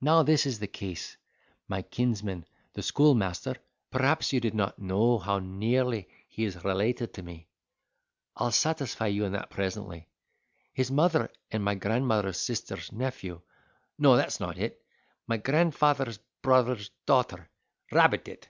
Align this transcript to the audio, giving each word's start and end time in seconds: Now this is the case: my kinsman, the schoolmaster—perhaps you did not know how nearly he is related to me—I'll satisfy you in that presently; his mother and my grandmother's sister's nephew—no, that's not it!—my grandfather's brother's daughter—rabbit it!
Now 0.00 0.22
this 0.22 0.46
is 0.46 0.60
the 0.60 0.68
case: 0.68 1.16
my 1.66 1.82
kinsman, 1.82 2.46
the 2.74 2.84
schoolmaster—perhaps 2.84 4.32
you 4.32 4.38
did 4.38 4.54
not 4.54 4.78
know 4.78 5.18
how 5.18 5.40
nearly 5.40 6.08
he 6.28 6.44
is 6.44 6.62
related 6.62 7.12
to 7.14 7.24
me—I'll 7.24 8.52
satisfy 8.52 9.08
you 9.08 9.24
in 9.24 9.32
that 9.32 9.50
presently; 9.50 10.06
his 10.72 10.92
mother 10.92 11.32
and 11.50 11.64
my 11.64 11.74
grandmother's 11.74 12.38
sister's 12.38 12.92
nephew—no, 12.92 14.16
that's 14.16 14.38
not 14.38 14.56
it!—my 14.56 15.38
grandfather's 15.38 16.20
brother's 16.42 16.90
daughter—rabbit 17.06 18.28
it! 18.28 18.48